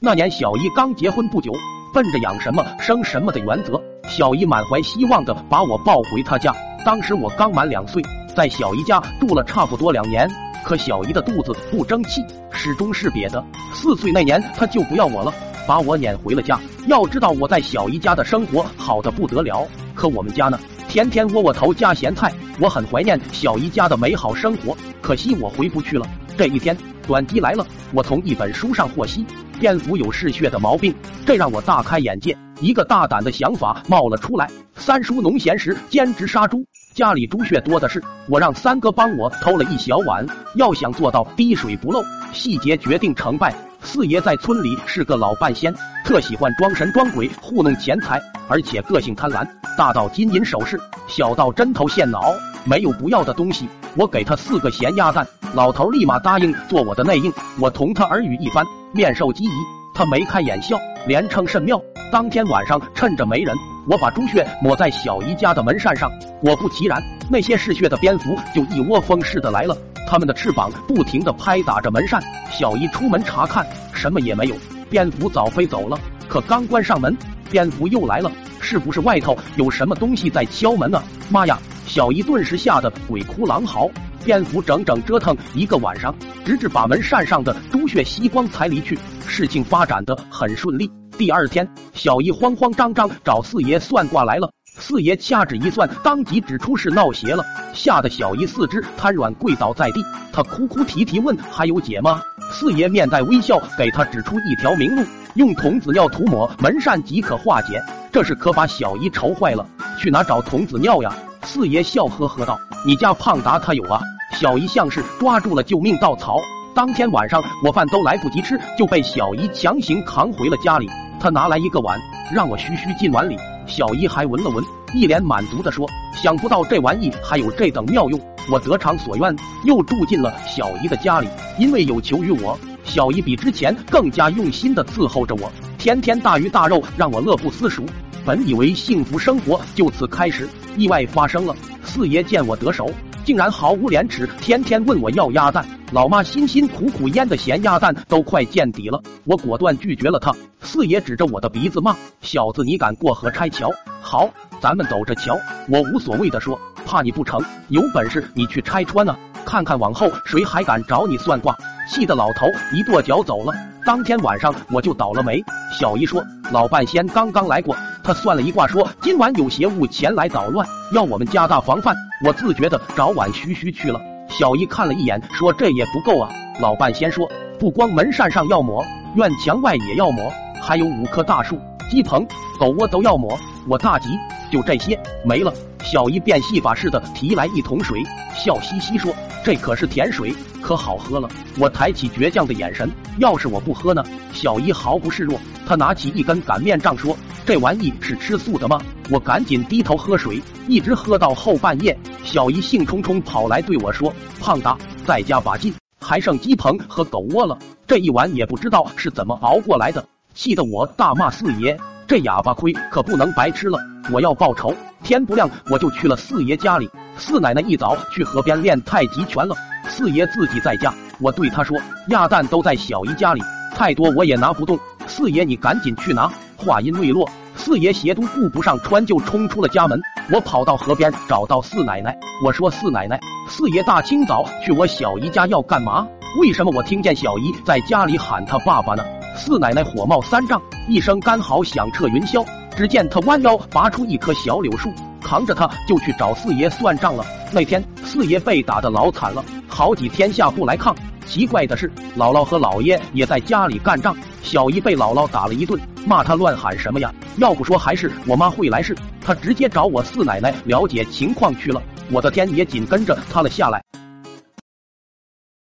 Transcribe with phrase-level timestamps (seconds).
[0.00, 1.52] 那年小姨刚结婚不久，
[1.92, 6.54] 奔着养什么生什么的原则，小姨满怀希望的把我抱回她家。
[6.86, 8.00] 当时我刚满两岁，
[8.32, 10.30] 在小姨家住了差不多两年。
[10.62, 13.44] 可小姨的肚子不争气，始终是瘪的。
[13.74, 15.34] 四岁那年，她就不要我了，
[15.66, 16.60] 把我撵回了家。
[16.86, 22.32] 要知道我在小姨家的生活好的不得了，可我们家呢，天天窝窝头加咸菜。
[22.60, 26.06] 我很怀念小姨家的美好生活，可惜我回不去了。
[26.36, 26.76] 这一天，
[27.08, 29.24] 短机来了，我从一本书上获悉，
[29.58, 32.36] 蝙蝠有嗜血的毛病，这让我大开眼界。
[32.60, 34.46] 一个大胆的想法冒了出来：
[34.76, 36.62] 三叔农闲时兼职杀猪。
[36.98, 40.26] 家里猪血多的是，我让三哥帮我偷了一小碗。
[40.56, 42.02] 要想做到滴水不漏，
[42.32, 43.54] 细节决定成败。
[43.80, 45.72] 四爷在村里是个老半仙，
[46.04, 52.34] 特喜欢装神装鬼糊弄钱财，而且个性贪婪，大到金银首饰，小到针头线脑，
[52.64, 53.68] 没有不要的东西。
[53.94, 57.32] 我给他四个咸鸭蛋，老头立马答应做我的内应。
[57.60, 59.50] 我同他耳语一番，面授机宜，
[59.98, 61.82] 他眉开眼笑，连称甚妙。
[62.12, 63.52] 当天晚上趁着没人。
[63.88, 66.08] 我把猪血抹在小姨家的门扇上，
[66.40, 72.22] 果不其然，那些嗜血的蝙蝠就一窝蜂似的来了，它们的翅膀不停的拍打着门扇。
[72.48, 74.54] 小姨出门查看，什么也没有，
[74.88, 75.98] 蝙蝠早飞走了。
[76.28, 77.16] 可刚关上门，
[77.50, 81.02] 蝙蝠又来了，是不是外头有什么东西在敲门呢？
[81.28, 81.58] 妈呀！
[81.88, 83.90] 小姨顿时吓得鬼哭狼嚎。
[84.28, 88.98] 蝙蝠整整折腾一个晚上，直至把门扇上的猪血吸光才离去。
[89.26, 90.90] 事情发展的很顺利。
[91.16, 94.52] 第二天，小姨慌慌张张找四爷算卦来了。
[94.66, 100.04] 四爷掐指一算，当即指出是闹邪了，吓得小姨四肢瘫软，跪倒在地。
[100.30, 102.20] 他哭哭啼啼问：“还有解吗？”
[102.52, 105.02] 四爷面带微笑，给他指出一条明路：
[105.36, 107.82] 用童子尿涂抹门扇即可化解。
[108.12, 109.66] 这事可把小姨愁坏了。
[109.98, 111.16] 去哪找童子尿呀？
[111.44, 113.98] 四爷笑呵呵道：“你家胖达他有啊。”
[114.40, 116.40] 小姨像是抓住了救命稻草。
[116.72, 120.88] 当天晚上，我饭都来不及吃，就被小姨强行扛回了家里。
[121.18, 122.00] 她拿来一个碗，
[122.32, 123.36] 让我嘘嘘进碗里。
[123.66, 129.34] 小姨还闻了闻，一脸满足的说：“想不到这玩意还有这等妙用。”我得偿所愿，
[129.64, 131.26] 又住进了小姨的家里。
[131.58, 137.84] 因为有求于我，小姨比之前更加用心的伺候着我，天天大鱼大肉让我乐不思蜀。
[138.24, 141.56] 本以为幸福生活就此开始，意外发生了。
[141.82, 142.88] 四爷见我得手。
[143.28, 145.62] 竟然毫无廉耻，天天问我要鸭蛋。
[145.92, 150.32] 老妈辛辛苦苦腌的咸鸭蛋都快见底了，我果断拒绝了他。
[150.62, 153.70] 四爷指着我的鼻子骂：“小子，你敢过河拆桥？
[154.00, 154.30] 好，
[154.62, 155.38] 咱们走着瞧。”
[155.68, 157.38] 我无所谓的说：“怕你不成？
[157.68, 159.14] 有本事你去拆穿啊！
[159.44, 161.54] 看看往后谁还敢找你算卦。”
[161.86, 163.52] 气得老头一跺脚走了。
[163.84, 165.44] 当天晚上我就倒了霉。
[165.78, 171.94] 小姨说，老半仙刚刚来过，他算了一卦，说今晚有邪物前来捣乱，要我们加大防范。
[172.20, 174.00] 我自觉的早晚嘘嘘去了。
[174.28, 176.28] 小姨看了一眼，说这也不够啊。
[176.60, 177.30] 老伴先说，
[177.60, 178.84] 不光门扇上要抹，
[179.14, 180.28] 院墙外也要抹，
[180.60, 181.56] 还有五棵大树、
[181.88, 182.26] 鸡棚、
[182.58, 183.38] 狗窝都要抹。
[183.68, 184.18] 我大急，
[184.50, 185.52] 就这些没了。
[185.80, 188.02] 小姨变戏法似的提来一桶水，
[188.34, 189.14] 笑嘻嘻说
[189.44, 194.04] ：“这可是甜水，可好喝了。”我抬起倔强的眼神，要是我不喝呢？
[194.32, 201.96] 小姨毫不示弱，她拿起一根擀面杖说：“这玩意是吃素的吗？”我赶紧低头喝水，一直喝到后半夜。
[202.22, 204.76] 小姨兴冲冲跑来对我说：“胖达，
[205.06, 207.58] 再加把劲，还剩鸡棚和狗窝了。”
[207.88, 211.78] 这一晚也不知道是怎么熬过来的，气得我大骂四爷。
[212.06, 213.78] 这哑巴亏可不能白吃了，
[214.12, 214.74] 我要报仇。
[215.02, 216.88] 天不亮我就去了四爷家里。
[217.16, 219.56] 四奶奶一早去河边练太极拳了，
[219.88, 220.92] 四爷自己在家。
[221.18, 223.40] 我对他说：“鸭蛋都在小姨家里，
[223.74, 224.78] 太多我也拿不动。
[225.06, 230.00] 四爷你赶紧去拿。”话音未落，四爷鞋都顾不上穿就冲出了家门。
[230.32, 236.06] 我跑到河边找到四奶奶，我说：“四奶奶，四爷大清早去我小姨家要干嘛？
[236.40, 239.04] 为什么我听见小姨在家里喊他爸爸呢？”
[239.36, 242.46] 四奶奶火冒三丈，一声干嚎响彻云霄。
[242.76, 244.88] 只见她弯腰拔出一棵小柳树，
[245.20, 247.24] 扛着它就去找四爷算账了。
[247.52, 250.94] 那天四爷被打得老惨了，好几天下不来炕。
[251.26, 254.16] 奇怪的是，姥姥和姥爷也在家里干仗。
[254.42, 257.14] 小姨被姥姥打了一顿，骂他乱喊什么呀？
[257.36, 261.82] 要不说还是我妈会来事，他直接找我四奶奶了解情况去了。
[262.10, 263.84] 我的天也紧跟着塌了下来。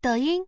[0.00, 0.40] 抖音。